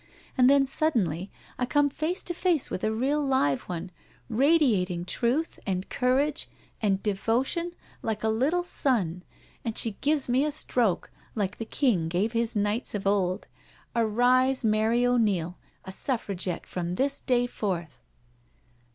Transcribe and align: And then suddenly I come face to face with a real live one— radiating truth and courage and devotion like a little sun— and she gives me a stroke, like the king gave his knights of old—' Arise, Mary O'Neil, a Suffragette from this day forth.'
And 0.35 0.49
then 0.49 0.65
suddenly 0.65 1.29
I 1.59 1.67
come 1.67 1.87
face 1.91 2.23
to 2.23 2.33
face 2.33 2.71
with 2.71 2.83
a 2.83 2.91
real 2.91 3.23
live 3.23 3.61
one— 3.69 3.91
radiating 4.29 5.05
truth 5.05 5.59
and 5.63 5.87
courage 5.91 6.49
and 6.81 7.03
devotion 7.03 7.73
like 8.01 8.23
a 8.23 8.29
little 8.29 8.63
sun— 8.63 9.21
and 9.63 9.77
she 9.77 9.97
gives 10.01 10.27
me 10.27 10.43
a 10.43 10.51
stroke, 10.51 11.11
like 11.35 11.59
the 11.59 11.65
king 11.65 12.07
gave 12.09 12.31
his 12.31 12.55
knights 12.55 12.95
of 12.95 13.05
old—' 13.05 13.47
Arise, 13.95 14.63
Mary 14.65 15.05
O'Neil, 15.05 15.59
a 15.85 15.91
Suffragette 15.91 16.65
from 16.65 16.95
this 16.95 17.21
day 17.21 17.45
forth.' 17.45 18.01